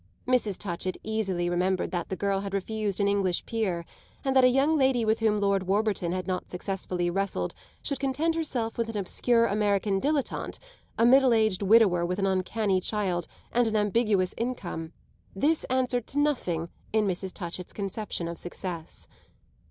Mrs. 0.27 0.57
Touchett 0.57 0.97
easily 1.03 1.47
remembered 1.47 1.91
that 1.91 2.09
the 2.09 2.15
girl 2.15 2.39
had 2.39 2.55
refused 2.55 2.99
an 2.99 3.07
English 3.07 3.45
peer; 3.45 3.85
and 4.25 4.35
that 4.35 4.43
a 4.43 4.49
young 4.49 4.75
lady 4.75 5.05
with 5.05 5.19
whom 5.19 5.37
Lord 5.37 5.67
Warburton 5.67 6.11
had 6.11 6.25
not 6.25 6.49
successfully 6.49 7.11
wrestled 7.11 7.53
should 7.83 7.99
content 7.99 8.33
herself 8.33 8.79
with 8.79 8.89
an 8.89 8.97
obscure 8.97 9.45
American 9.45 10.01
dilettante, 10.01 10.57
a 10.97 11.05
middle 11.05 11.35
aged 11.35 11.61
widower 11.61 12.03
with 12.03 12.17
an 12.17 12.25
uncanny 12.25 12.81
child 12.81 13.27
and 13.51 13.67
an 13.67 13.75
ambiguous 13.75 14.33
income, 14.39 14.91
this 15.35 15.65
answered 15.65 16.07
to 16.07 16.17
nothing 16.17 16.69
in 16.91 17.05
Mrs. 17.05 17.31
Touchett's 17.31 17.71
conception 17.71 18.27
of 18.27 18.39
success. 18.39 19.07